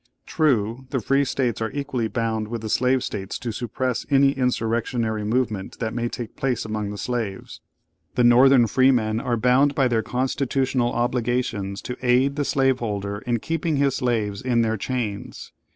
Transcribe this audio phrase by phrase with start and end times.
[0.25, 5.23] True, the Free States are equally bound with the Slave States to suppress any insurrectionary
[5.23, 7.61] movement that may take place among the slaves.
[8.15, 13.75] The Northern freemen are bound by their constitutional obligations to aid the slaveholder in keeping
[13.75, 15.53] his slaves in their chains.